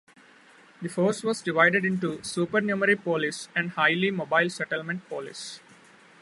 The 0.81 0.89
force 0.89 1.21
was 1.23 1.43
divided 1.43 1.85
into 1.85 2.23
Supernumerary 2.23 2.95
Police 2.95 3.49
and 3.55 3.69
highly 3.69 4.09
mobile 4.09 4.49
Settlement 4.49 5.07
Police. 5.07 5.59